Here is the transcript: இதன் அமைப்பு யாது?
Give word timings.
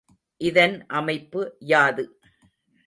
இதன் 0.41 0.75
அமைப்பு 0.91 1.41
யாது? 1.65 2.05